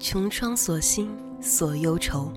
[0.00, 2.30] 穷窗锁心锁忧愁。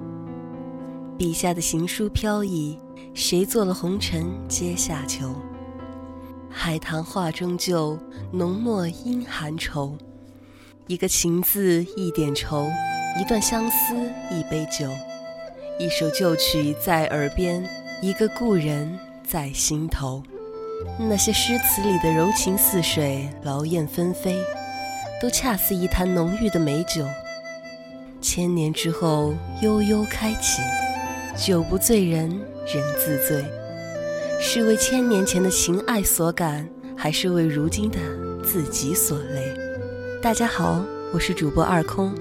[1.17, 2.77] 笔下的行书飘逸。
[3.13, 5.35] 谁做了红尘阶下囚？
[6.49, 7.99] 海棠画中旧，
[8.31, 9.97] 浓墨阴寒愁。
[10.87, 12.67] 一个情字一点愁，
[13.19, 13.93] 一段相思
[14.31, 14.87] 一杯酒，
[15.77, 17.67] 一首旧曲在耳边，
[18.01, 20.23] 一个故人在心头。
[20.97, 24.41] 那些诗词里的柔情似水，劳燕分飞，
[25.21, 27.05] 都恰似一坛浓郁的美酒。
[28.21, 30.61] 千年之后，悠悠开启，
[31.35, 32.29] 酒不醉人。
[32.73, 33.43] 人自醉，
[34.39, 37.97] 是为千年前的情爱所感，还是为如今的
[38.43, 39.53] 自己所累？
[40.21, 42.13] 大家好，我是主播二空，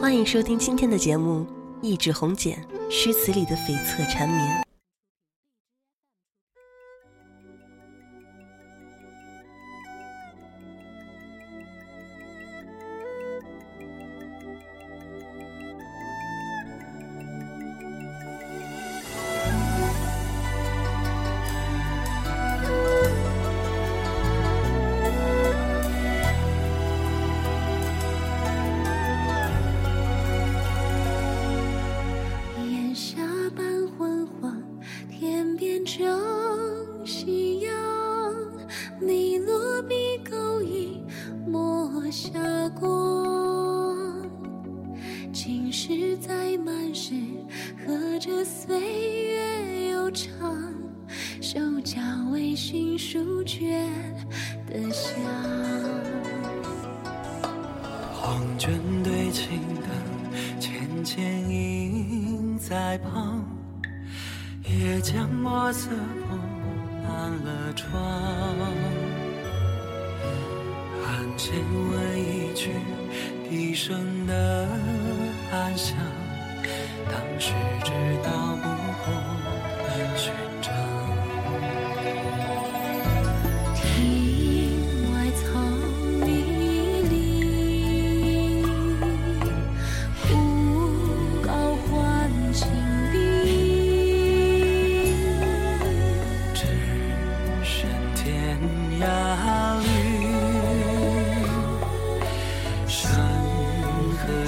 [0.00, 1.40] 欢迎收听今天的节目
[1.80, 2.54] 《一纸红笺》，
[2.90, 4.67] 诗词里的悱恻缠绵。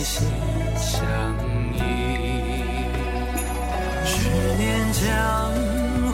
[0.02, 0.26] 心
[0.76, 1.02] 相
[1.74, 1.78] 依，
[4.04, 5.52] 十年江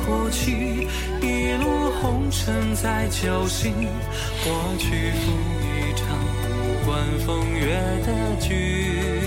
[0.04, 0.88] 湖去，
[1.22, 3.72] 一路红尘在酒醒，
[4.42, 5.32] 过去赴
[5.62, 6.04] 一场
[6.42, 8.08] 无关风月的
[8.41, 9.20] 局。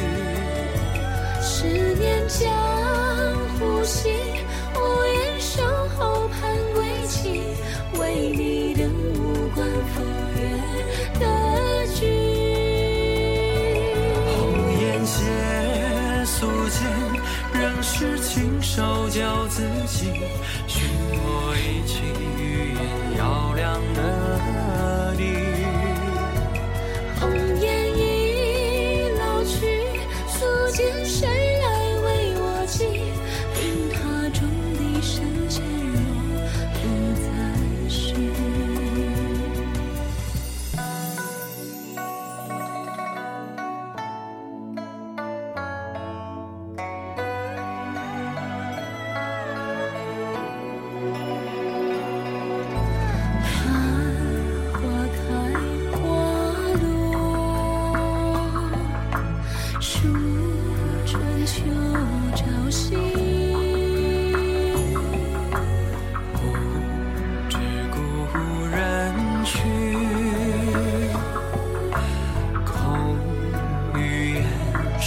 [1.42, 2.52] 十年江
[3.58, 4.10] 湖兮，
[4.76, 5.64] 无言守
[5.98, 7.42] 候盼归期，
[7.98, 9.66] 为你等无关
[9.96, 10.19] 风。
[18.80, 20.10] 手教自己，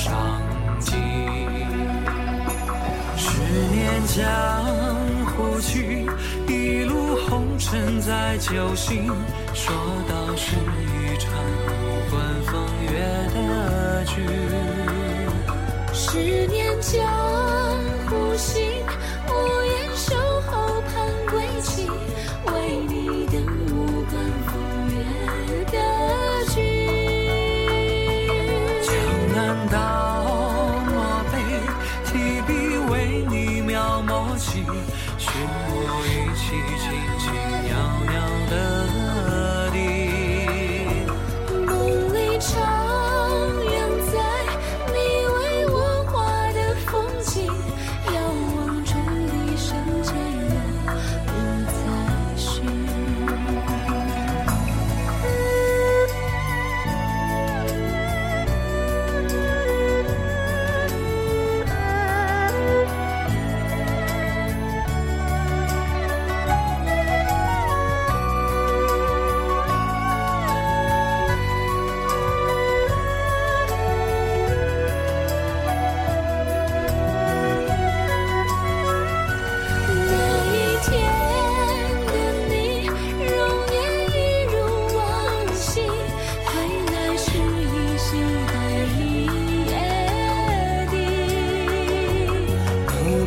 [0.02, 0.43] 上
[0.81, 0.99] 径
[3.16, 3.40] 十
[3.70, 4.26] 年江
[5.26, 6.04] 湖去
[6.49, 9.06] 一路红尘在酒醒
[9.54, 9.72] 说
[10.08, 11.32] 道是一场
[11.69, 12.99] 无关风月
[13.32, 14.26] 的剧
[15.93, 17.00] 十年江
[18.08, 18.60] 湖行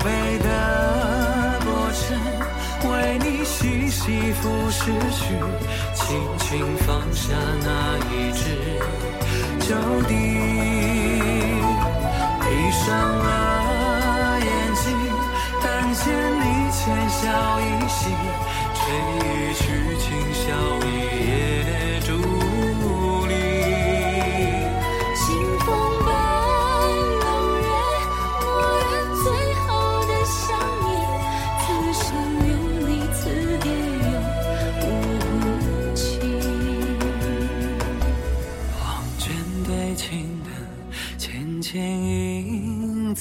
[0.06, 2.06] 墓碑的过程，
[2.92, 5.34] 为你细细拂拭去，
[5.96, 6.06] 轻
[6.38, 8.46] 轻放下那一支
[9.62, 10.14] 旧笛，
[12.40, 12.86] 闭上
[13.18, 14.86] 了眼睛，
[15.64, 15.66] 但
[15.96, 16.04] 见
[16.40, 17.24] 你浅笑
[17.60, 18.00] 一袭，
[18.76, 18.78] 吹
[19.18, 19.64] 一曲
[19.98, 20.06] 清
[20.36, 20.46] 宵
[20.86, 20.88] 一
[21.30, 21.45] 夜。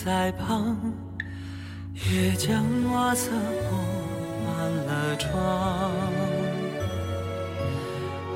[0.05, 0.77] 在旁，
[1.95, 2.62] 也将
[2.93, 3.75] 瓦色铺
[4.45, 5.31] 满了窗。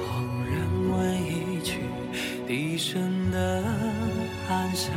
[0.01, 0.07] 恍
[0.49, 0.57] 然
[0.91, 1.81] 闻一曲
[2.47, 3.63] 笛声的
[4.49, 4.95] 暗响，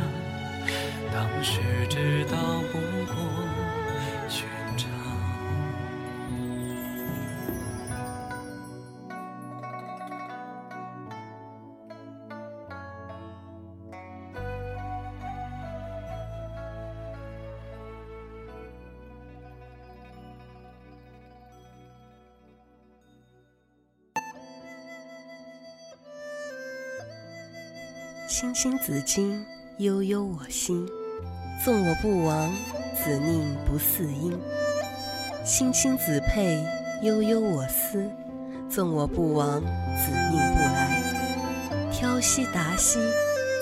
[1.12, 1.60] 当时
[1.90, 2.38] 知道
[2.72, 3.01] 不
[28.34, 29.44] 青青子衿，
[29.76, 30.88] 悠悠我心。
[31.62, 32.50] 纵我不亡，
[32.94, 34.32] 子宁不嗣音？
[35.44, 36.64] 青青子佩，
[37.02, 38.10] 悠悠我思。
[38.70, 41.02] 纵我不亡，子宁不来？
[41.92, 43.00] 挑兮达兮，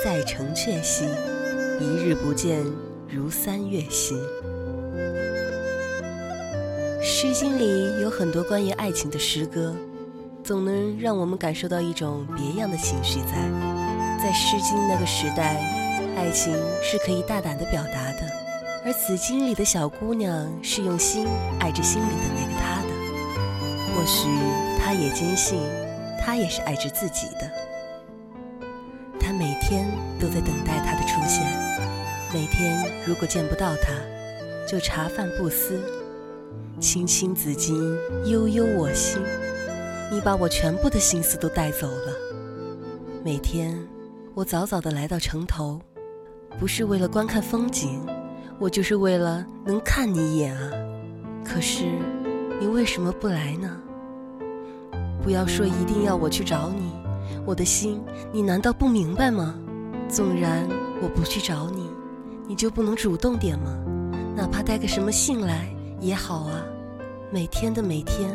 [0.05, 1.05] 在城阙兮。
[1.81, 2.65] 一日不见，
[3.09, 4.15] 如三月兮。
[7.03, 9.75] 《诗经》里有很多关于爱情的诗歌，
[10.45, 13.80] 总能让我们感受到一种别样的情绪在。
[14.23, 15.57] 在《诗经》那个时代，
[16.15, 18.31] 爱情是可以大胆的表达的，
[18.85, 21.27] 而《紫经》里的小姑娘是用心
[21.59, 22.89] 爱着心里的那个他的。
[23.95, 24.29] 或许
[24.79, 25.59] 她也坚信，
[26.21, 27.51] 他也是爱着自己的。
[29.19, 29.87] 她每天
[30.21, 31.43] 都在等待他的出现，
[32.31, 33.95] 每天如果见不到他，
[34.69, 35.83] 就茶饭不思。
[36.79, 37.97] 青青子衿，
[38.27, 39.23] 悠悠我心。
[40.13, 42.15] 你把我全部的心思都带走了。
[43.25, 43.79] 每天，
[44.33, 45.81] 我早早的来到城头，
[46.59, 48.01] 不是为了观看风景，
[48.61, 50.71] 我就是为了能看你一眼啊。
[51.45, 51.85] 可是，
[52.61, 53.77] 你为什么不来呢？
[55.21, 56.93] 不要说一定要我去找你，
[57.45, 58.01] 我的心，
[58.33, 59.57] 你难道不明白吗？
[60.09, 60.67] 纵然
[61.03, 61.91] 我不去找你，
[62.47, 63.77] 你就不能主动点吗？
[64.37, 66.63] 哪怕带个什么信来也好啊。
[67.33, 68.31] 每天的每天，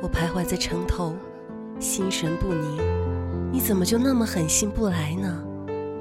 [0.00, 1.12] 我徘徊在城头，
[1.80, 2.93] 心神不宁。
[3.54, 5.40] 你怎么就那么狠心不来呢？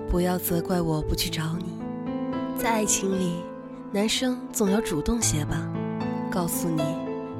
[0.10, 1.66] 不要责怪我不去找你。
[2.58, 3.44] 在爱情里，
[3.92, 5.72] 男生总要主动些吧。
[6.32, 6.82] 告诉你，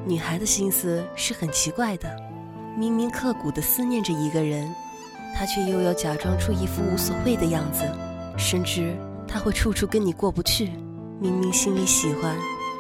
[0.06, 2.08] 女孩的心思是很奇怪的，
[2.78, 4.72] 明明刻骨的思念着一个人，
[5.36, 7.82] 她却又要假装出一副无所谓的样子，
[8.38, 8.96] 甚至
[9.28, 10.74] 她会处处跟你过不去。
[11.20, 12.38] 明明心里喜欢，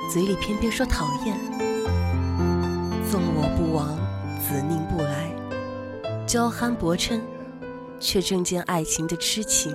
[0.08, 1.36] 嘴里偏偏说讨厌。
[3.10, 3.98] 纵我不亡，
[4.40, 4.83] 子宁？
[6.34, 7.22] 娇憨薄嗔，
[8.00, 9.72] 却正见爱情的痴情。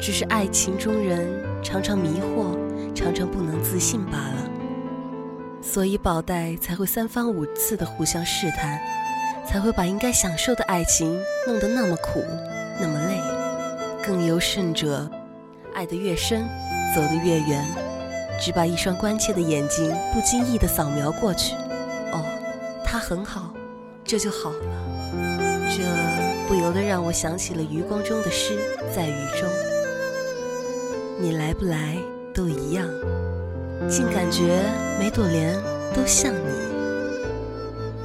[0.00, 2.58] 只是爱情中人常常迷惑，
[2.92, 4.50] 常常不能自信罢了。
[5.62, 8.80] 所以宝黛才会三番五次的互相试探，
[9.46, 11.16] 才会把应该享受的爱情
[11.46, 12.20] 弄得那么苦，
[12.80, 13.20] 那么累。
[14.04, 15.08] 更尤甚者，
[15.72, 16.48] 爱得越深，
[16.96, 17.64] 走得越远，
[18.40, 21.54] 只把一双关切的眼睛不经意的扫描过去。
[22.10, 22.24] 哦，
[22.84, 23.54] 他很好，
[24.02, 24.87] 这就好了。
[25.70, 25.84] 这
[26.46, 28.58] 不由得让我想起了余光中的诗，
[28.94, 29.48] 在雨中。
[31.20, 31.96] 你来不来
[32.32, 32.88] 都一样，
[33.88, 34.60] 竟感觉
[34.98, 35.54] 每朵莲
[35.94, 36.68] 都像你。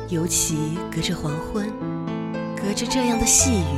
[0.10, 1.72] 尤其隔着黄昏，
[2.56, 3.78] 隔着这样的细雨，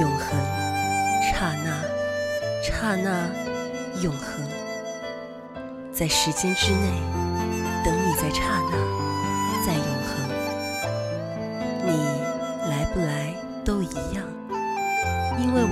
[0.00, 0.38] 永恒，
[1.32, 1.82] 刹那，
[2.62, 3.28] 刹那，
[4.02, 4.44] 永恒，
[5.92, 7.00] 在时间之内，
[7.84, 8.76] 等你在刹那，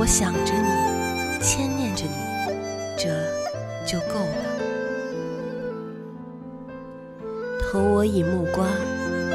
[0.02, 2.16] 我想着你，牵念着你，
[2.99, 3.09] 这
[3.87, 4.42] 就够了。
[7.61, 8.66] 投我以木瓜，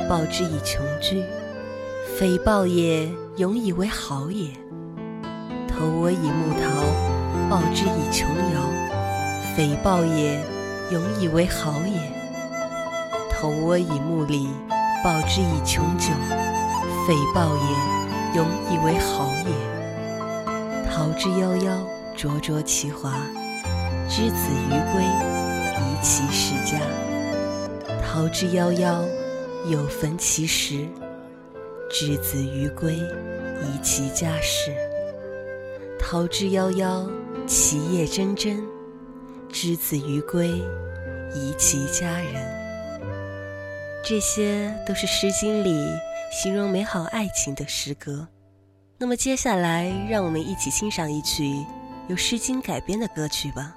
[0.09, 1.23] 报之以琼琚。
[2.19, 4.49] 匪报也，永以为好也。
[5.69, 6.69] 投我以木桃，
[7.49, 8.59] 报之以琼瑶。
[9.55, 10.37] 匪报也，
[10.91, 12.11] 永以为好也。
[13.31, 14.49] 投我以木李，
[15.01, 16.11] 报之以琼酒。
[17.07, 19.66] 匪报也，永以为好也。
[21.17, 21.83] 之夭夭，
[22.15, 23.19] 灼灼其华。
[24.07, 26.79] 之子于归，宜其室家。
[28.05, 29.03] 桃之夭夭，
[29.65, 30.85] 有逢其实；
[31.89, 34.71] 之子于归，宜其家室。
[35.99, 37.09] 桃之夭夭，
[37.47, 38.61] 其叶蓁蓁；
[39.51, 40.49] 之子于归，
[41.33, 42.45] 宜其家人。
[44.05, 45.85] 这些都是《诗经》里
[46.31, 48.27] 形容美好爱情的诗歌。
[48.99, 51.63] 那么接下来，让我们一起欣赏一曲
[52.07, 53.76] 由《诗经》改编的歌曲吧。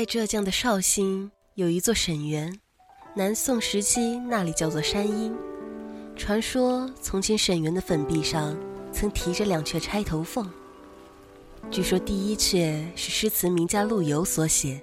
[0.00, 2.58] 在浙江的绍兴有一座沈园，
[3.14, 5.36] 南宋时期那里叫做山阴。
[6.16, 8.56] 传说从前沈园的粉壁上
[8.90, 10.50] 曾题着两阙钗头凤。
[11.70, 14.80] 据说第一阙是诗词名家陆游所写，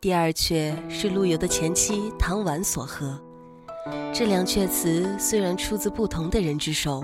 [0.00, 3.20] 第二阙是陆游的前妻唐婉所和。
[4.14, 7.02] 这两阙词虽然出自不同的人之手，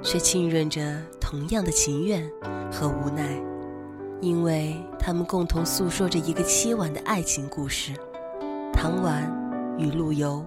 [0.00, 2.24] 却浸润着同样的情愿
[2.70, 3.51] 和无奈。
[4.22, 7.90] 因为他们共同诉说着一个凄婉的爱情故事，
[8.72, 9.28] 唐婉
[9.76, 10.46] 与陆游，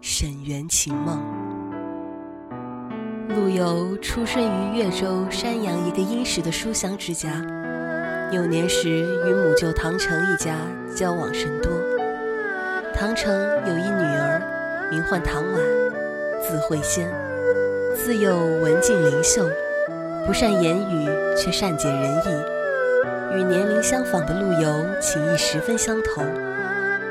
[0.00, 1.20] 沈园情梦。
[3.30, 7.44] 陆游出生于越州山阳一个殷实的书香之家，
[8.30, 10.58] 幼年时与母舅唐成一家
[10.94, 11.72] 交往甚多。
[12.94, 13.34] 唐成
[13.66, 15.54] 有一女儿，名唤唐婉，
[16.40, 17.12] 字慧仙，
[17.96, 19.48] 自幼文静灵秀，
[20.24, 22.55] 不善言语，却善解人意。
[23.34, 26.22] 与年龄相仿的陆游情意十分相投，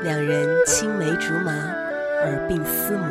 [0.02, 3.06] 两人青梅竹马，耳鬓厮磨。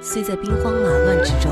[0.00, 1.50] 虽在兵荒马乱之中，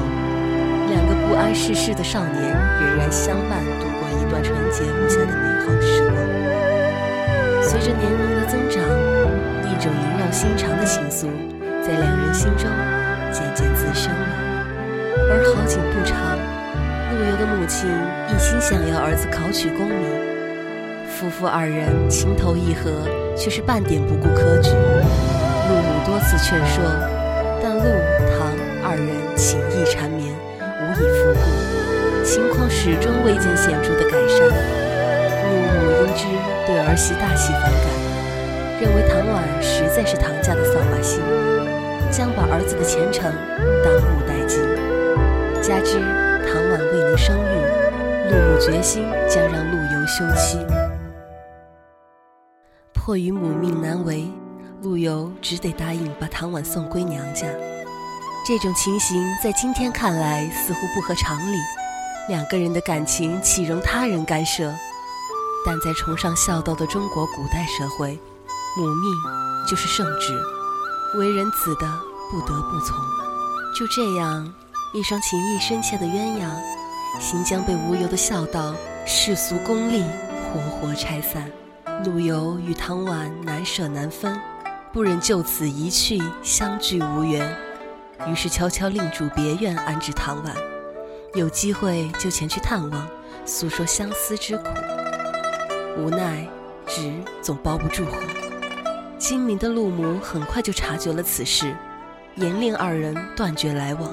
[0.89, 6.17] 两个不谙世事的少年仍然相伴度过一段纯洁无瑕的美好时光。
[7.63, 8.83] 随着年龄的增长，
[9.65, 11.29] 一种萦绕心肠的情愫
[11.83, 12.69] 在两人心中
[13.33, 14.29] 渐渐滋生了。
[15.31, 16.37] 而好景不长，
[17.11, 17.89] 陆游的母亲
[18.29, 20.32] 一心想要儿子考取功名。
[21.23, 22.91] 夫妇二人情投意合，
[23.37, 24.71] 却是半点不顾科举。
[24.75, 26.83] 陆母多次劝说，
[27.63, 27.85] 但陆
[28.35, 28.51] 唐
[28.83, 29.07] 二人
[29.37, 34.51] 情意缠绵，无以复顾，情况始终未见显著的改善。
[35.47, 36.27] 陆母因之
[36.67, 37.87] 对儿媳大喜反感，
[38.83, 41.23] 认为唐婉实在是唐家的扫把星，
[42.11, 43.31] 将把儿子的前程
[43.87, 44.59] 当务殆尽。
[45.63, 46.03] 加之
[46.51, 47.55] 唐婉未能生育，
[48.27, 50.59] 陆母决心将让陆游休妻。
[53.05, 54.31] 迫于母命难违，
[54.81, 57.49] 陆游只得答应把唐婉送归娘家。
[58.47, 61.57] 这种情形在今天看来似乎不合常理，
[62.29, 64.73] 两个人的感情岂容他人干涉？
[65.67, 68.17] 但在崇尚孝道的中国古代社会，
[68.77, 69.13] 母命
[69.69, 70.41] 就是圣旨，
[71.19, 72.97] 为人子的不得不从。
[73.77, 74.49] 就这样，
[74.95, 76.49] 一双情谊深切的鸳鸯，
[77.21, 78.73] 行将被无由的孝道、
[79.05, 80.05] 世俗功利
[80.55, 81.51] 活活拆散。
[82.05, 84.39] 陆游与唐婉难舍难分，
[84.93, 87.57] 不忍就此一去相聚无缘，
[88.27, 90.55] 于是悄悄另住别院安置唐婉。
[91.35, 93.09] 有机会就前去探望，
[93.45, 94.65] 诉说相思之苦。
[95.97, 96.47] 无奈
[96.87, 98.19] 纸总包不住火，
[99.19, 101.75] 精明的陆母很快就察觉了此事，
[102.35, 104.11] 严令二人断绝来往。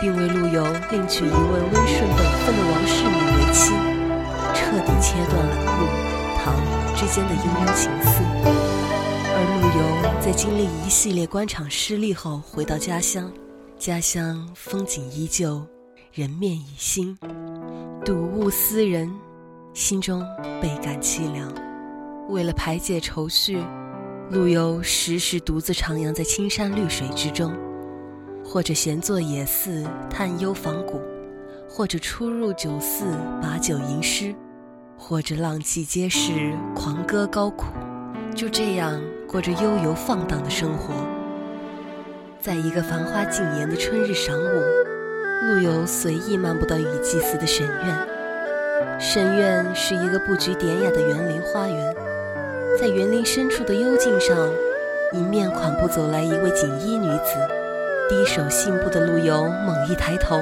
[0.00, 3.74] 并为陆游另娶一位温顺本分的王氏女为妻，
[4.54, 5.80] 彻底切断了陆
[6.38, 6.56] 唐
[7.00, 8.22] 之间的悠悠情思。
[8.44, 13.32] 而陆游在经历一系列官场失利后，回到家乡，
[13.78, 15.64] 家乡风景依旧，
[16.12, 17.16] 人面已新，
[18.04, 19.10] 睹物思人，
[19.72, 20.22] 心中
[20.60, 21.50] 倍感凄凉。
[22.28, 23.64] 为了排解愁绪，
[24.28, 27.56] 陆游时时独自徜徉在青山绿水之中，
[28.44, 31.00] 或者闲坐野寺探幽访古，
[31.66, 33.06] 或者出入酒肆
[33.40, 34.34] 把酒吟诗，
[35.02, 37.64] 或者浪迹街市狂歌高苦，
[38.36, 40.94] 就这样过着悠游放荡的生活。
[42.38, 44.62] 在一个繁花竞妍的春日晌午，
[45.48, 49.00] 陆游随意漫步到雨季寺的神院。
[49.00, 51.96] 神院是一个布局典雅的园林花园。
[52.78, 54.36] 在园林深处的幽径上，
[55.14, 57.34] 迎面款步走来一位锦衣女子，
[58.08, 60.40] 低手信步的陆游猛一抬头，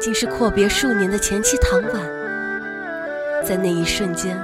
[0.00, 2.11] 竟是阔别数年的前妻唐婉。
[3.44, 4.38] 在那一瞬间，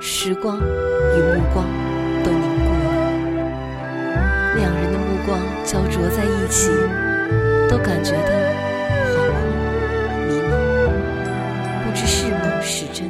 [0.00, 1.66] 时光与目光
[2.24, 2.88] 都凝固了，
[4.56, 6.70] 两人的目光焦灼在一起，
[7.68, 8.32] 都感觉到
[9.12, 9.44] 恍惚
[10.26, 10.52] 迷茫，
[11.84, 13.06] 不知是梦是真，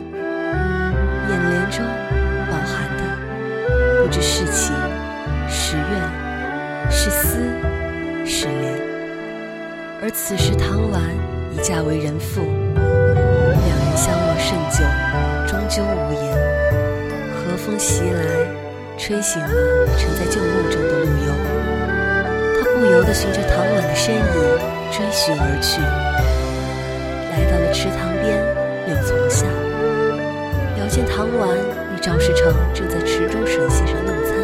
[1.30, 1.84] 眼帘中。
[2.50, 3.00] 饱含的，
[4.02, 4.74] 不知是情，
[5.48, 7.38] 是怨，是思，
[8.26, 8.78] 是怜。
[10.02, 11.00] 而此时唐婉
[11.52, 12.42] 已嫁为人妇，
[12.74, 14.83] 两人相望甚久，
[15.82, 16.32] 无言。
[17.34, 18.46] 和风袭来，
[18.98, 19.48] 吹醒了
[19.96, 21.32] 沉在旧梦中的陆游。
[22.60, 24.20] 他不由得循着唐婉的身影
[24.92, 25.80] 追寻而去，
[27.32, 28.38] 来到了池塘边
[28.86, 29.46] 柳丛下，
[30.78, 31.94] 遥见唐婉与。
[32.04, 34.36] 赵世成正在池中水榭上用餐，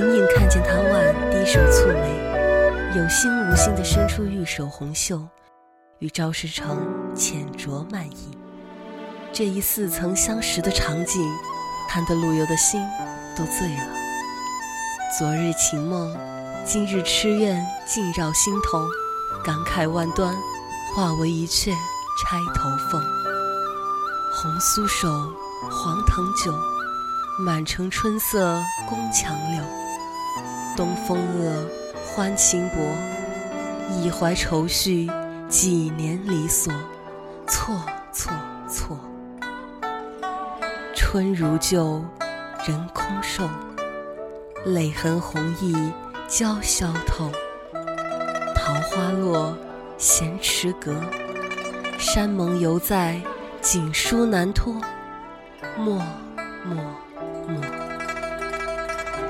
[0.00, 5.20] 隐隐看见唐婉低首蹙眉，有心无心地伸出玉手红袖，
[6.00, 8.43] 与赵世成浅酌慢饮。
[9.36, 11.20] 这一似曾相识的场景，
[11.88, 12.80] 看得陆游的心
[13.34, 13.84] 都醉了。
[15.18, 16.16] 昨日情梦，
[16.64, 18.86] 今日痴怨尽绕心头，
[19.42, 20.32] 感慨万端，
[20.94, 21.72] 化为一阙
[22.22, 23.02] 钗头凤。
[24.32, 25.08] 红酥手。
[25.70, 26.52] 黄藤酒，
[27.38, 29.64] 满城春色宫墙柳。
[30.76, 31.66] 东风恶，
[32.04, 32.76] 欢情薄，
[33.98, 35.10] 一怀愁绪，
[35.48, 36.70] 几年离索，
[37.48, 37.74] 错
[38.12, 38.30] 错
[38.68, 38.98] 错。
[41.14, 42.02] 春如旧，
[42.66, 43.48] 人空瘦，
[44.64, 45.92] 泪痕红浥
[46.28, 47.30] 鲛绡透。
[48.52, 49.56] 桃花落，
[49.96, 50.92] 闲池阁，
[52.00, 53.20] 山盟犹在，
[53.60, 54.74] 锦书难托。
[55.78, 56.02] 默
[56.64, 56.74] 默
[57.46, 57.62] 默。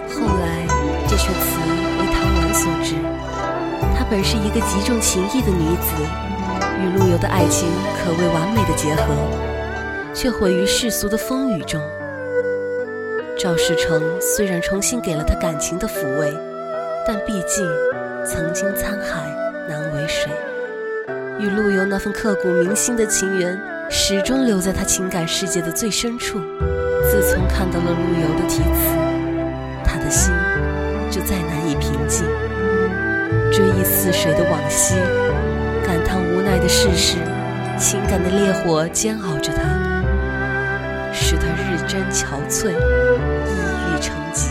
[0.09, 0.67] 后来，
[1.07, 1.61] 这阙词
[2.01, 2.95] 为唐婉所执。
[3.95, 6.03] 她本是一个极重情义的女子，
[6.81, 7.69] 与陆游的爱情
[7.99, 9.15] 可谓完美的结合，
[10.15, 11.81] 却毁于世俗的风雨中。
[13.37, 16.33] 赵世成虽然重新给了她感情的抚慰，
[17.07, 17.69] 但毕竟
[18.25, 19.29] 曾经沧海
[19.69, 20.33] 难为水，
[21.39, 23.61] 与陆游那份刻骨铭心的情缘。
[23.91, 26.41] 始终留在他情感世界的最深处。
[27.03, 28.97] 自从看到了陆游的题词，
[29.85, 30.33] 他的心
[31.11, 32.25] 就再难以平静。
[33.53, 34.95] 追忆似水的往昔，
[35.87, 37.19] 感叹无奈的世事，
[37.79, 39.64] 情感的烈火煎熬着他，
[41.95, 42.73] 人憔悴，抑
[43.95, 44.51] 郁成疾，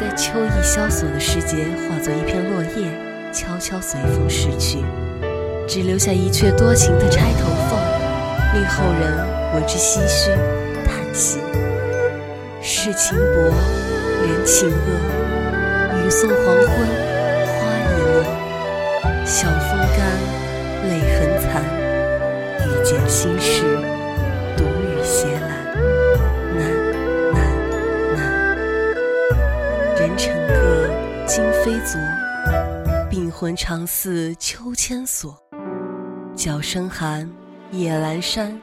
[0.00, 2.90] 在秋意萧索的时节，化作一片落叶，
[3.30, 4.78] 悄悄随风逝去，
[5.66, 7.78] 只留下一阙多情的钗头凤。
[8.54, 9.12] 令后人
[9.54, 10.30] 为之唏嘘
[10.86, 11.38] 叹息。
[12.62, 13.52] 世情薄，
[14.22, 15.98] 人情恶。
[15.98, 16.66] 雨送黄昏，
[17.44, 18.24] 花已落。
[19.26, 20.00] 晓风干，
[20.88, 21.62] 泪痕残。
[22.64, 23.64] 欲笺心事，
[30.18, 32.00] 人成各，今非昨。
[33.08, 35.38] 病魂常似秋千索。
[36.34, 37.30] 角声寒。
[37.70, 38.58] 夜阑珊，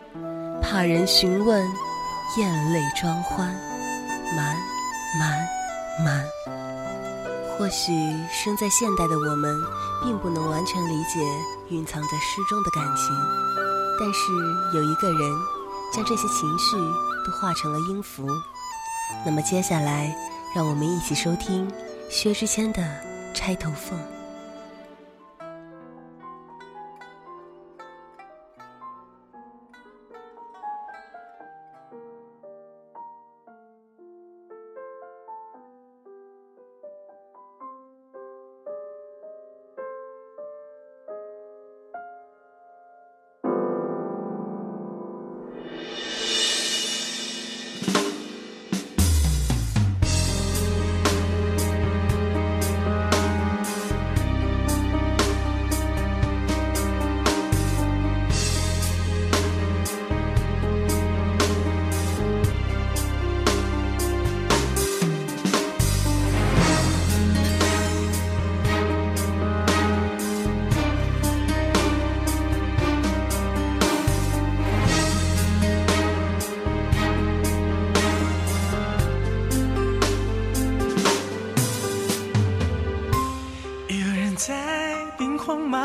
[0.64, 1.64] 怕人询问，
[2.40, 3.48] 咽泪装欢，
[4.36, 4.58] 瞒
[5.20, 5.46] 瞒
[6.04, 6.26] 瞒。
[7.56, 7.94] 或许
[8.32, 9.56] 生在现代的我们，
[10.04, 11.20] 并不能完全理解
[11.70, 13.16] 蕴藏在诗中的感情，
[14.00, 14.34] 但是
[14.76, 15.32] 有一个人，
[15.94, 16.76] 将这些情绪
[17.24, 18.28] 都化成了音符。
[19.24, 20.18] 那么接下来，
[20.56, 21.70] 让我们一起收听
[22.10, 22.82] 薛之谦的
[23.34, 24.00] 《钗头凤》。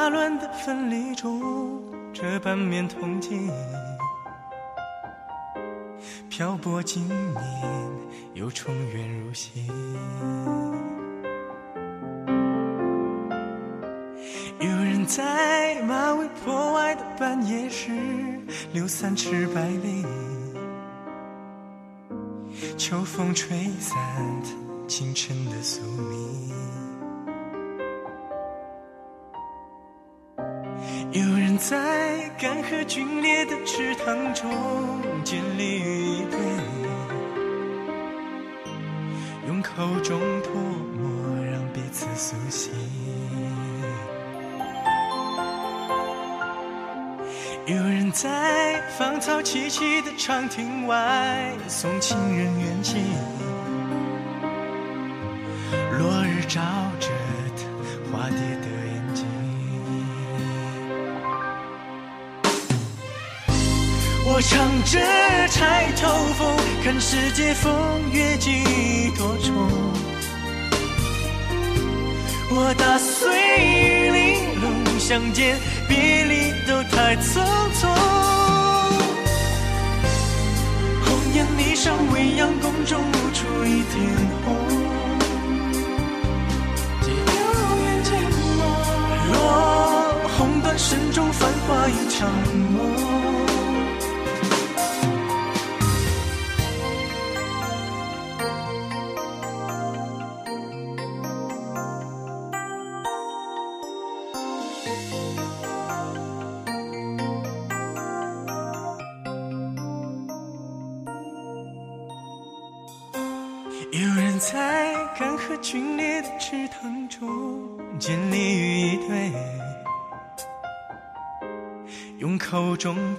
[0.08, 1.82] 乱的分离中，
[2.12, 3.50] 这半面铜镜，
[6.28, 7.34] 漂泊经年，
[8.34, 9.66] 又重圆如昔。
[14.58, 17.90] 有人在马嵬坡外的半夜时，
[18.72, 20.04] 留三尺白绫，
[22.76, 23.96] 秋风吹散
[24.86, 26.49] 清晨的宿命。
[31.12, 34.48] 有人在干涸皲裂的池塘中
[35.24, 36.38] 建立于一对，
[39.48, 39.72] 用口
[40.04, 42.72] 中唾沫让彼此苏醒。
[47.66, 53.02] 有人在芳草萋萋的长亭外送情人远行，
[55.98, 56.60] 落日照
[57.00, 57.08] 着
[64.40, 64.98] 我唱着
[65.48, 67.70] 钗头凤，看世界风
[68.10, 69.52] 月几多愁。
[72.50, 77.86] 我打碎玲珑，相见别离都太匆匆。
[81.04, 84.00] 红颜霓裳，未央宫中无处一点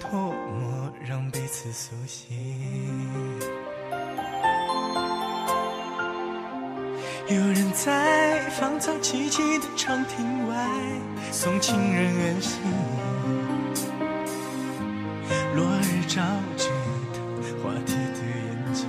[0.02, 2.36] 唾沫让彼此苏醒。
[7.28, 10.68] 有人在芳草萋萋的长亭外
[11.30, 12.60] 送情人远行，
[15.54, 16.20] 落日照
[16.56, 16.68] 着
[17.12, 17.18] 他
[17.62, 18.88] 化蝶的眼睛。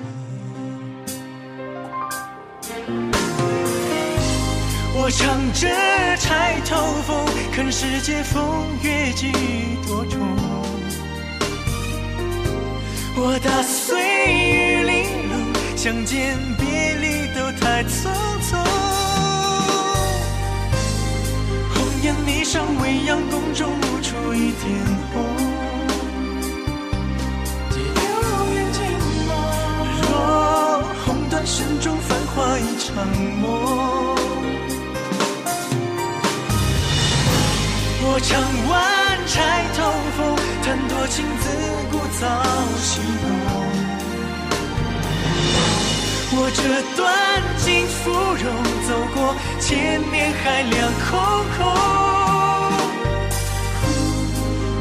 [4.95, 5.21] 我唱
[5.53, 5.69] 着
[6.17, 6.71] 钗头
[7.03, 7.23] 凤，
[7.53, 9.31] 看世界风月几
[9.87, 10.19] 多重。
[13.15, 13.95] 我打碎
[14.27, 18.09] 玉玲珑，相见别离都太匆
[18.41, 18.57] 匆。
[21.73, 24.63] 红颜霓裳，未央宫中无处一点
[25.13, 25.13] 红。
[30.01, 32.95] 若红断声中繁华一场
[33.39, 33.43] 梦。
[38.05, 38.29] 我唱
[38.69, 38.73] 完
[39.27, 39.37] 钗
[39.77, 39.79] 头
[40.17, 41.43] 凤，弹多情自
[42.19, 42.21] 早
[42.77, 43.25] 西东。
[46.35, 46.61] 我这
[46.95, 47.01] 段
[47.57, 48.45] 金芙蓉，
[48.87, 49.17] 走过
[49.59, 50.73] 千年海两
[51.05, 51.09] 空
[51.57, 51.59] 空。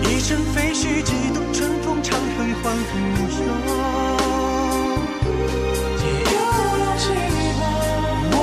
[0.03, 2.90] 一阵废墟，几度春风，长恨换浮
[3.38, 3.40] 游。
[5.99, 6.35] 借幽
[6.99, 7.05] 寂
[8.31, 8.35] 寞，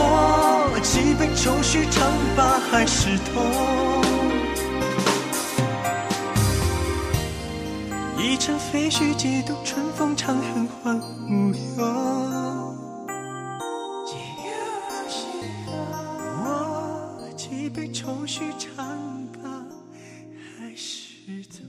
[0.72, 1.98] 我几杯愁绪，长
[2.36, 2.40] 把
[2.72, 4.09] 海誓痛。
[8.30, 11.84] 一阵废墟，几度春风，长恨换无忧。
[14.06, 14.14] 借
[14.46, 14.52] 幽
[15.10, 15.26] 寂
[15.66, 15.74] 寞，
[17.18, 19.50] 我几杯愁绪，长把
[20.38, 21.66] 海誓痛。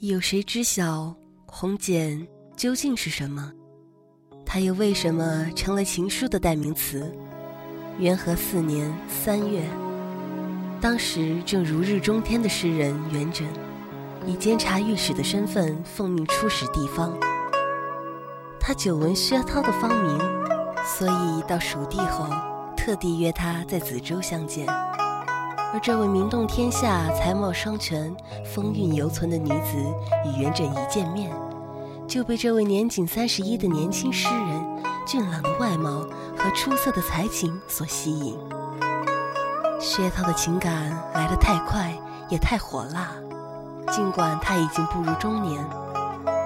[0.00, 1.14] 有谁知晓
[1.46, 3.52] 红茧究竟是什么？
[4.44, 7.16] 它又为什么成了情书的代名词？
[7.98, 9.62] 元和四年三月，
[10.80, 13.44] 当时正如日中天的诗人元稹，
[14.26, 17.12] 以监察御史的身份奉命出使地方。
[18.58, 20.18] 他久闻薛涛的芳名，
[20.84, 22.26] 所以到蜀地后，
[22.76, 24.66] 特地约他在梓州相见。
[25.74, 29.76] 而这位名动天下、才貌双全、风韵犹存的女子，
[30.26, 31.30] 与元稹一见面，
[32.08, 34.61] 就被这位年仅三十一的年轻诗人
[35.12, 36.06] 俊朗的外貌
[36.38, 38.34] 和出色的才情所吸引。
[39.78, 41.92] 薛涛的情感来得太快，
[42.30, 43.12] 也太火辣。
[43.90, 45.62] 尽管他已经步入中年，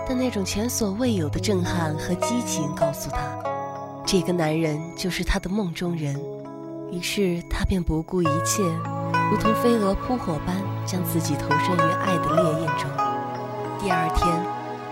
[0.04, 3.18] 但那种前所未有的震撼和激情告诉他，
[4.04, 6.20] 这个男人就是他的梦中人。
[6.90, 8.64] 于是他便不顾一切，
[9.30, 12.90] 如同飞蛾扑火般将自己投身于爱的烈焰中。
[13.78, 14.44] 第二天，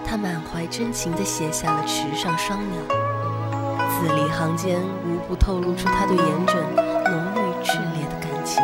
[0.06, 2.80] 他满怀真情地写下了《池上双鸟》。
[3.94, 8.62] 字里行间无不透露出他对严正浓郁炽烈的感情。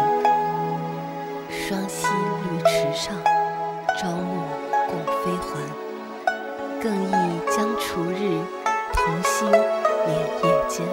[1.48, 2.06] 双溪
[2.50, 3.14] 绿池上，
[3.98, 4.42] 朝暮
[4.88, 5.58] 共飞还。
[6.82, 7.10] 更忆
[7.54, 8.40] 将除日，
[8.92, 10.84] 同心连夜间。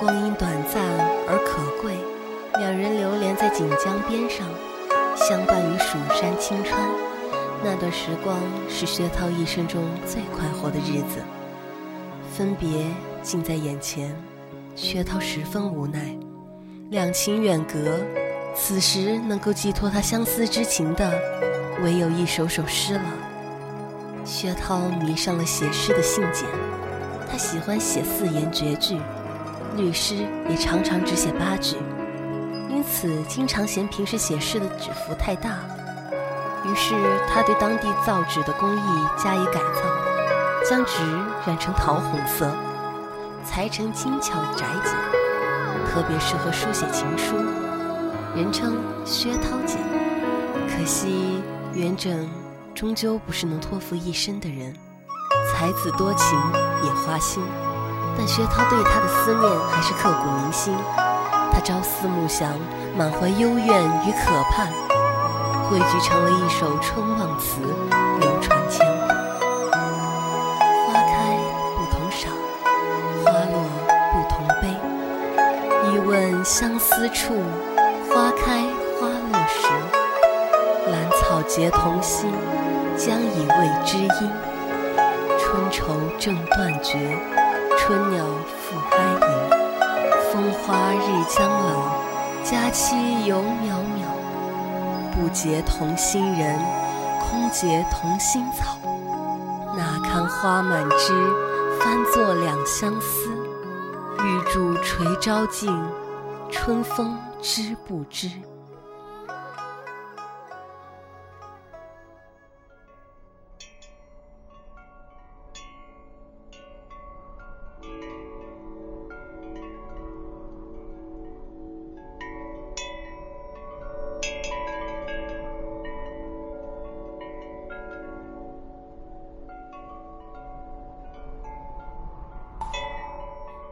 [0.00, 0.82] 光阴短暂
[1.28, 1.96] 而可贵，
[2.58, 4.46] 两人流连在锦江边上，
[5.14, 6.80] 相伴于蜀山青川。
[7.62, 8.36] 那段时光
[8.68, 11.22] 是薛涛一生中最快活的日子。
[12.36, 12.68] 分别
[13.22, 14.12] 近在眼前，
[14.74, 16.00] 薛涛十分无奈。
[16.90, 18.00] 两情远隔，
[18.56, 21.16] 此时能够寄托他相思之情的，
[21.80, 23.04] 唯有一首首诗了。
[24.24, 26.48] 薛涛迷上了写诗的信简，
[27.30, 28.98] 他喜欢写四言绝句。
[29.76, 31.76] 律诗也常常只写八句，
[32.68, 35.60] 因此经常嫌平时写诗的纸幅太大。
[36.64, 36.94] 于是
[37.28, 38.80] 他对当地造纸的工艺
[39.16, 39.82] 加以改造，
[40.68, 41.02] 将纸
[41.46, 42.50] 染成桃红色，
[43.44, 44.94] 裁成精巧的窄剪，
[45.86, 47.36] 特别适合书写情书，
[48.34, 48.74] 人称
[49.04, 49.78] 薛涛剪。
[50.66, 51.42] 可惜
[51.74, 52.26] 元稹
[52.74, 54.74] 终究不是能托付一生的人，
[55.52, 56.38] 才子多情
[56.82, 57.42] 也花心。
[58.16, 60.74] 但薛涛对他的思念还是刻骨铭心，
[61.52, 62.50] 他朝思暮想，
[62.96, 64.68] 满怀幽怨与渴盼，
[65.68, 67.60] 汇聚成了一首春望词，
[77.04, 77.34] 思处，
[78.08, 78.62] 花开
[78.98, 79.68] 花落时。
[80.90, 82.32] 兰草结同心，
[82.96, 84.30] 将以慰知音。
[85.38, 87.18] 春愁正断绝。
[87.76, 88.24] 春鸟
[88.56, 91.92] 复哀吟，风花日将老，
[92.42, 94.08] 佳期犹渺渺。
[95.14, 96.58] 不结同心人，
[97.20, 98.78] 空结同心草。
[99.76, 101.12] 哪堪花满枝，
[101.78, 103.28] 翻作两相思。
[104.22, 105.70] 玉柱垂朝镜，
[106.64, 108.30] 春风知不知？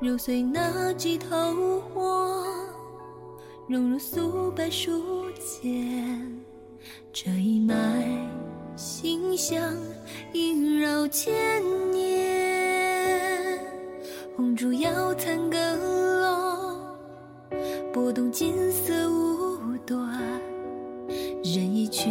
[0.03, 2.45] 揉碎那几头花，
[3.69, 4.91] 融入素白书
[5.39, 6.21] 笺，
[7.13, 7.75] 这一脉
[8.75, 9.77] 馨香
[10.33, 11.33] 萦绕千
[11.93, 13.61] 年。
[14.37, 15.57] 红烛摇残阁
[16.21, 16.77] 楼，
[17.93, 20.21] 拨动金色无端，
[21.45, 22.11] 任一曲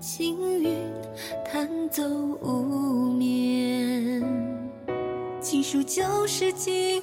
[0.00, 0.76] 轻韵
[1.44, 2.02] 弹奏
[2.42, 4.20] 无眠。
[5.40, 7.02] 情书旧时景意，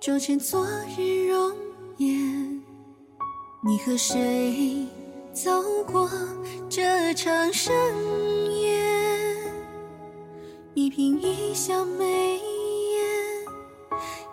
[0.00, 0.66] 装成昨
[0.98, 1.25] 日。
[3.76, 4.86] 你和谁
[5.34, 5.50] 走
[5.84, 6.08] 过
[6.66, 7.74] 这场盛
[8.58, 8.82] 宴？
[10.72, 12.40] 一颦一笑眉眼，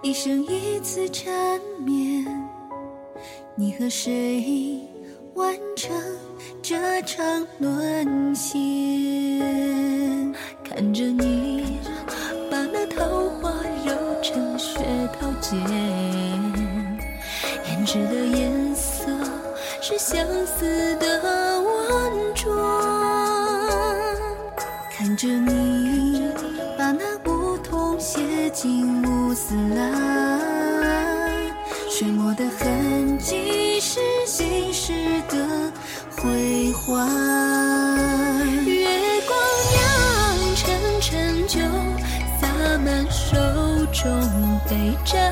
[0.01, 2.25] 一生一次缠绵。
[3.57, 4.79] 你和谁
[5.33, 5.91] 完成
[6.61, 10.33] 这场沦陷？
[10.63, 11.79] 看着你
[12.49, 12.81] 把那。
[12.95, 13.03] 桃
[13.41, 13.51] 花
[13.83, 13.91] 揉
[14.21, 14.77] 成雪
[15.19, 15.59] 桃剪，
[17.65, 18.52] 胭脂的颜色
[19.93, 21.21] 是相思的
[21.61, 22.51] 婉转。
[24.91, 26.33] 看着你
[26.75, 30.41] 把那梧桐写进乌丝兰，
[31.91, 34.93] 水墨的痕迹是心事
[35.29, 35.71] 的
[36.17, 37.07] 回环。
[38.65, 38.87] 月
[39.27, 39.37] 光
[39.73, 41.59] 酿成陈酒，
[42.41, 42.47] 洒
[42.79, 43.37] 满手
[43.93, 44.11] 中
[44.67, 45.31] 北战，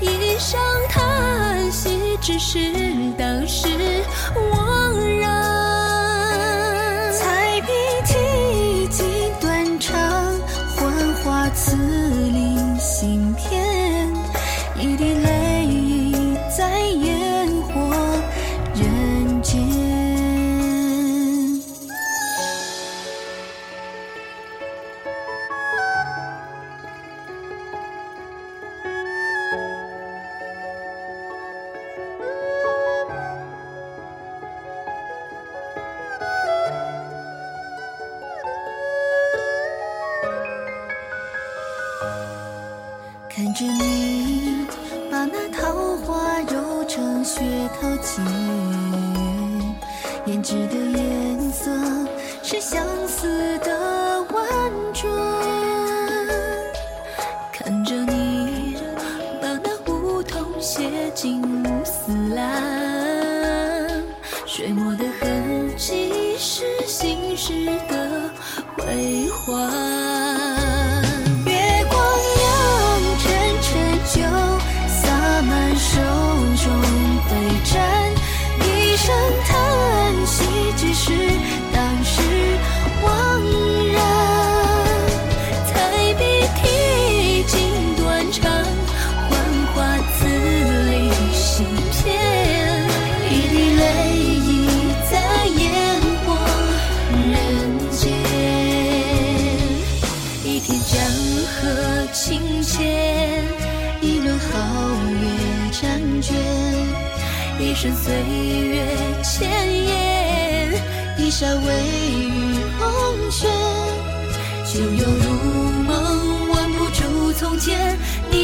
[0.00, 2.58] 一声叹息，只是
[3.18, 3.68] 当时
[4.34, 5.69] 惘然。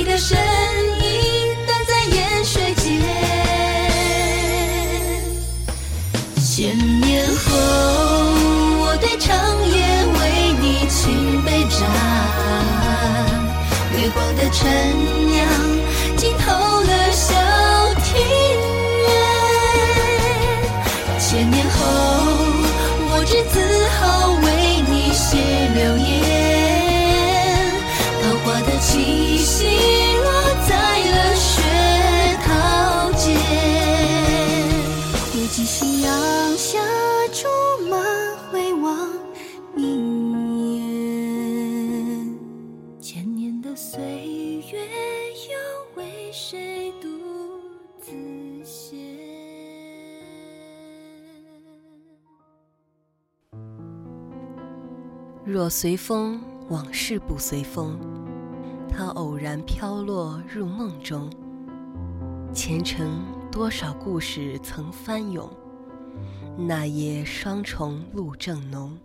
[0.07, 2.85] 的身影，淡在烟水间。
[6.41, 7.57] 千年后，
[8.83, 9.35] 我对长
[9.69, 9.75] 夜
[10.15, 10.21] 为
[10.61, 11.77] 你倾杯盏，
[14.01, 14.65] 月光的沉
[55.67, 57.99] 我随风，往事不随风。
[58.89, 61.29] 它偶然飘落入梦中，
[62.55, 65.51] 前程多少故事曾翻涌。
[66.57, 68.97] 那夜双重露正浓。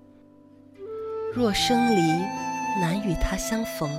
[1.34, 1.99] 若生离，
[2.80, 3.89] 难与他相逢，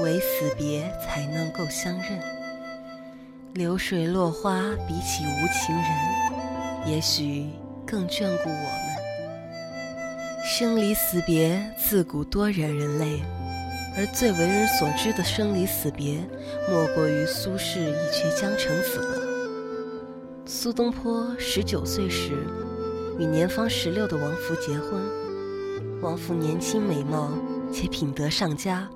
[0.00, 2.22] 唯死别才能够相认。
[3.54, 7.48] 流水落花比起无情人，也许
[7.84, 8.87] 更眷顾我们。
[10.44, 13.20] 生离死别自古多惹人泪，
[13.96, 16.18] 而最为人所知的生离死别，
[16.70, 19.22] 莫过于苏轼一曲江城子了。
[20.46, 22.32] 苏东坡十九岁时，
[23.18, 25.00] 与年方十六的王弗结婚。
[26.00, 27.32] 王弗年轻美貌，
[27.72, 28.88] 且品德上佳，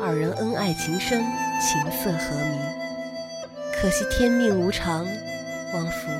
[0.00, 1.24] 二人恩爱情深，
[1.60, 2.60] 琴瑟和鸣。
[3.72, 5.06] 可惜天命无常，
[5.72, 6.10] 王弗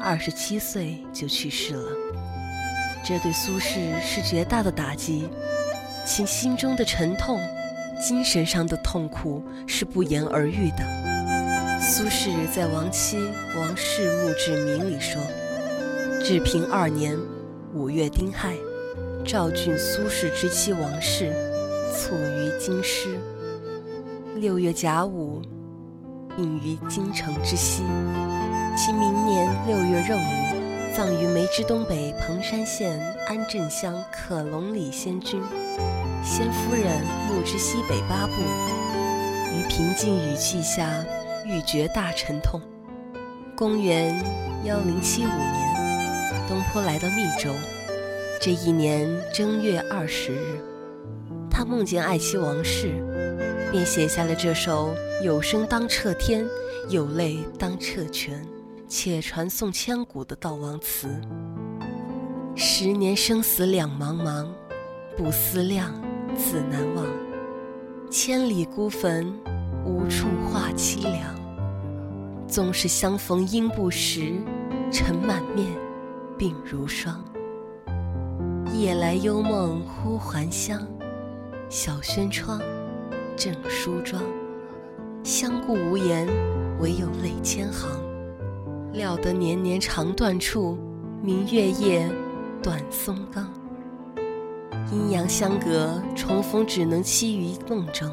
[0.00, 1.92] 二十七岁就去世了。
[3.04, 5.28] 这对苏轼是绝大的打击，
[6.04, 7.40] 其心中的沉痛，
[8.06, 10.84] 精神上的痛苦是不言而喻的。
[11.80, 13.16] 苏轼在亡妻
[13.56, 15.22] 王氏墓志铭里说
[16.22, 17.16] ：“治平二年
[17.72, 18.54] 五月丁亥，
[19.24, 21.32] 赵郡苏轼之妻王氏
[21.92, 23.16] 卒于京师。
[24.36, 25.40] 六月甲午，
[26.36, 27.82] 病于京城之西。
[28.76, 30.47] 其明年六月壬午，
[30.94, 35.40] 葬于梅之东北彭山县安镇乡可隆里仙居。
[36.22, 38.32] 仙夫人墓之西北八步。
[39.50, 41.04] 于平静语气下，
[41.46, 42.60] 欲绝大沉痛。
[43.56, 44.14] 公元
[44.64, 47.50] 幺零七五年，东坡来到密州。
[48.40, 50.60] 这一年正月二十日，
[51.50, 52.92] 他梦见爱妻王氏，
[53.72, 56.46] 便写下了这首“有声当彻天，
[56.88, 58.46] 有泪当彻泉，
[58.88, 61.20] 且传颂千古”的悼亡词。
[62.56, 64.48] 十年生死两茫茫，
[65.16, 65.94] 不思量，
[66.34, 67.06] 自难忘。
[68.10, 69.32] 千里孤坟，
[69.84, 71.38] 无处话凄凉。
[72.48, 74.32] 纵是相逢应不识，
[74.90, 75.68] 尘满面，
[76.38, 77.22] 鬓如霜。
[78.72, 80.80] 夜来幽梦忽还乡，
[81.68, 82.58] 小轩窗，
[83.36, 84.22] 正梳妆。
[85.22, 86.26] 相顾无言，
[86.80, 88.07] 唯有泪千行。
[88.92, 90.78] 料得年年肠断处，
[91.22, 92.10] 明月夜，
[92.62, 93.46] 短松冈。
[94.90, 98.10] 阴阳相隔，重逢只能期于梦中。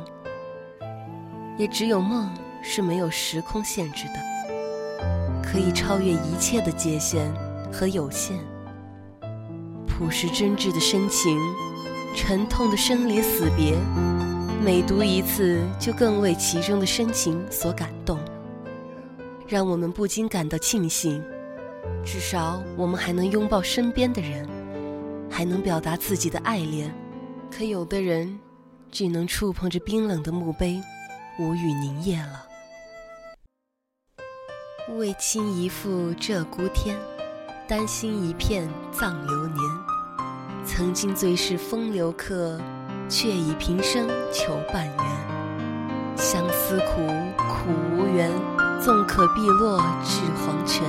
[1.58, 2.30] 也只有梦
[2.62, 7.34] 是没有时空限制的，可以超越一切的界限
[7.72, 8.38] 和有限。
[9.88, 11.40] 朴实真挚的深情，
[12.14, 13.78] 沉痛的生离死别，
[14.62, 18.20] 每读一次就更为其中的深情所感动，
[19.48, 21.24] 让我们不禁感到庆幸，
[22.04, 24.48] 至少我们还能拥抱身边的人，
[25.30, 26.92] 还能表达自己的爱恋。
[27.56, 28.40] 可有的人，
[28.92, 30.82] 只能触碰着冰冷的墓碑，
[31.38, 32.46] 无语凝噎了。
[34.98, 36.98] 为卿一副鹧鸪天，
[37.68, 39.60] 担心一片葬流年。
[40.66, 42.60] 曾经最是风流客，
[43.08, 46.18] 却已平生求半缘。
[46.18, 48.32] 相思苦，苦无缘。
[48.80, 50.84] 纵可碧落至黄泉，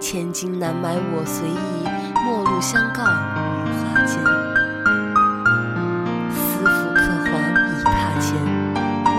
[0.00, 1.54] 千金难买我随意。
[2.24, 4.18] 陌路相告于花间，
[6.30, 8.36] 思妇客黄已榻前。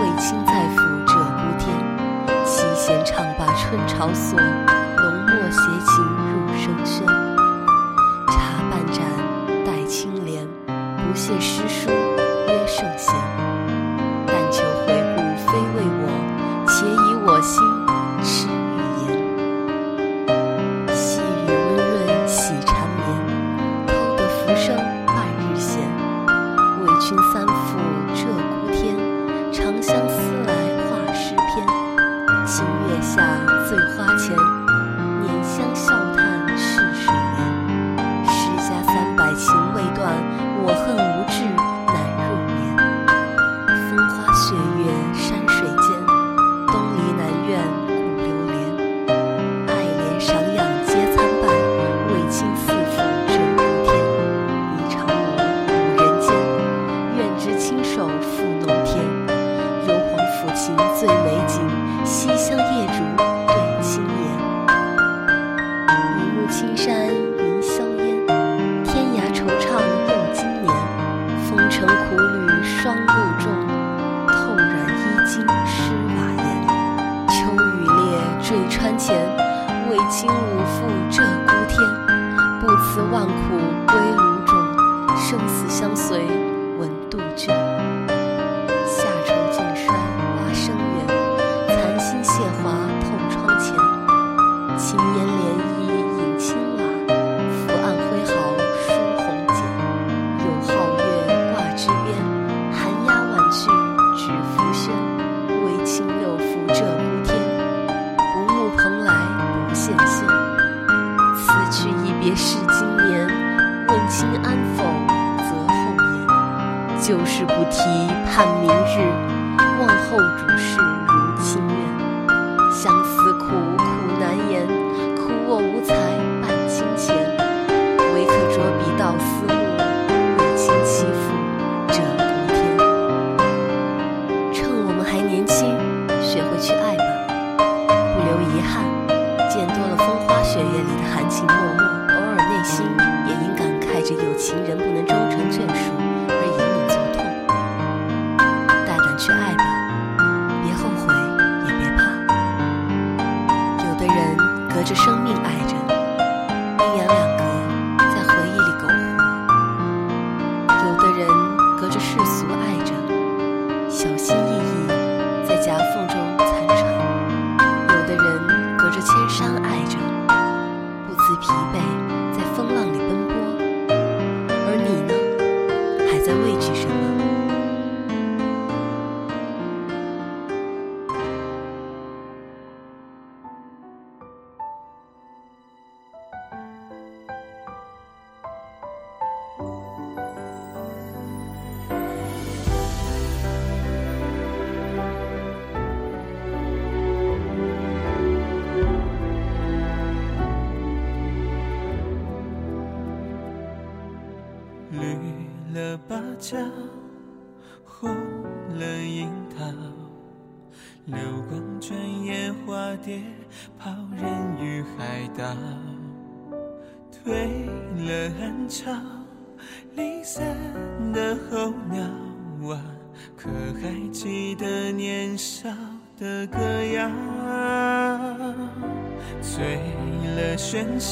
[0.18, 0.76] 青在府
[1.06, 1.64] 者孤天，
[2.44, 7.06] 七弦唱罢春潮锁，浓墨写情入深轩。
[8.28, 9.02] 茶半盏
[9.64, 11.90] 待清莲，不屑诗书。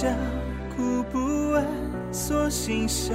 [0.02, 0.08] 家
[0.76, 1.20] 故不
[1.52, 1.64] 问
[2.10, 3.14] 所心伤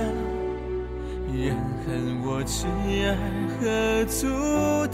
[1.33, 1.53] 怨
[1.85, 2.65] 恨我痴
[3.03, 3.11] 儿
[3.59, 4.25] 何足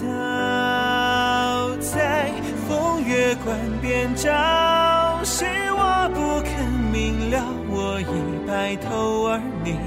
[0.01, 2.31] 道在
[2.67, 4.27] 风月关边照
[5.23, 9.77] 是我不肯明了我已白头而你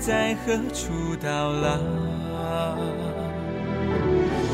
[0.00, 1.78] 在何处到老？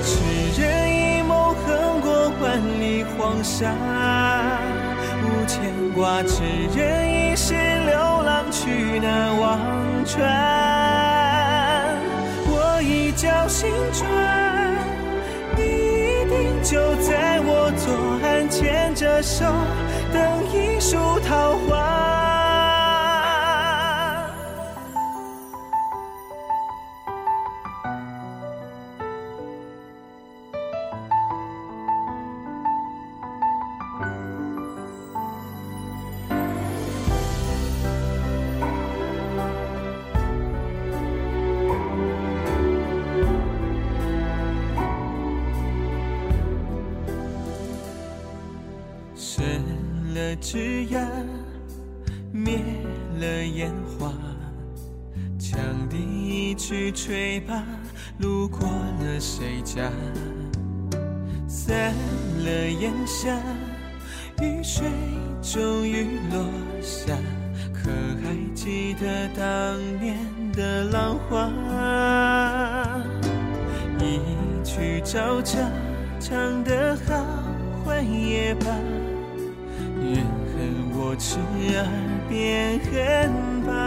[0.02, 3.74] 痴人一梦横过万里黄沙
[5.48, 5.58] 牵
[5.94, 6.42] 挂，只
[6.76, 9.58] 人一世流浪去那忘
[10.04, 10.18] 川。
[12.46, 14.06] 我一觉醒转，
[15.56, 17.88] 你一定就在我左
[18.22, 19.46] 岸，牵着手
[20.12, 20.20] 等
[20.52, 22.07] 一树桃花。
[57.38, 57.62] 去吹罢，
[58.18, 59.90] 路过了谁家？
[61.46, 61.94] 散
[62.44, 63.36] 了烟霞，
[64.42, 64.88] 雨水
[65.40, 66.44] 终于落
[66.82, 67.14] 下。
[67.72, 67.90] 可
[68.22, 70.16] 还记得当年
[70.52, 71.48] 的浪花？
[74.00, 74.20] 一
[74.64, 75.58] 曲朝朝，
[76.18, 77.24] 唱得好
[77.84, 78.66] 坏也罢，
[80.02, 81.38] 怨恨我痴
[81.76, 81.86] 儿
[82.28, 83.30] 变恨
[83.64, 83.77] 罢。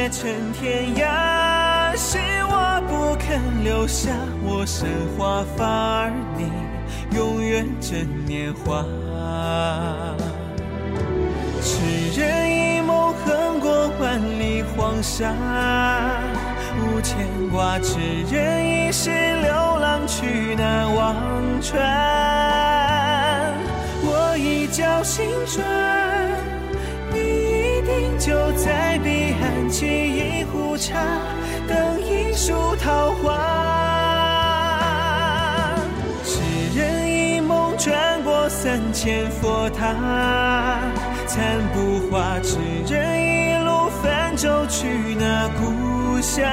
[0.00, 2.16] 也成天涯，是
[2.48, 4.08] 我不肯留下
[4.42, 4.88] 我生
[5.18, 6.50] 华发而你
[7.14, 8.82] 永远真年华。
[11.60, 15.34] 痴人一梦，横过万里黄沙，
[16.78, 17.18] 无牵
[17.52, 17.98] 挂；痴
[18.32, 21.14] 人一世，流浪去难忘
[21.60, 21.78] 川。
[24.02, 25.62] 我一觉醒转，
[27.12, 28.89] 你一定就在
[29.70, 30.98] 沏一壶茶，
[31.68, 33.38] 等一树桃花。
[36.24, 36.40] 痴
[36.76, 39.94] 人一梦，转过三千佛塔。
[41.28, 42.58] 残不化，痴
[42.92, 46.44] 人一路泛舟去那故乡。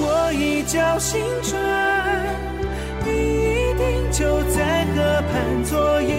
[0.00, 1.56] 我一觉醒转，
[3.04, 6.12] 你一定就在河畔做一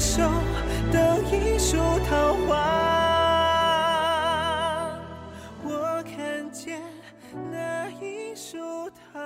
[0.00, 0.22] 手
[0.90, 1.76] 等一束
[2.08, 2.56] 桃花，
[5.62, 6.80] 我看见
[7.52, 8.58] 那一束
[8.90, 9.20] 桃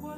[0.00, 0.14] 花。